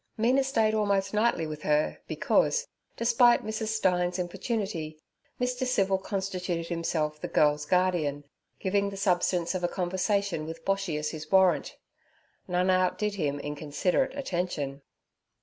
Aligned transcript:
Mina 0.17 0.43
stayed 0.43 0.73
almost 0.73 1.13
nightly 1.13 1.45
with 1.45 1.61
her, 1.61 1.99
because, 2.07 2.67
despite 2.97 3.45
Mrs. 3.45 3.67
Stein's 3.67 4.17
importunity, 4.17 4.99
Mr. 5.39 5.63
Civil 5.67 5.99
constituted 5.99 6.69
himself 6.69 7.21
the 7.21 7.27
girl's 7.27 7.65
guardian, 7.67 8.23
giving 8.59 8.89
the 8.89 8.97
substance 8.97 9.53
of 9.53 9.63
a 9.63 9.67
conversation 9.67 10.47
with 10.47 10.65
Boshy 10.65 10.97
as 10.97 11.11
his 11.11 11.29
warrant. 11.31 11.77
None 12.47 12.71
outdid 12.71 13.13
him 13.13 13.39
in 13.41 13.53
considerate 13.55 14.17
attention. 14.17 14.81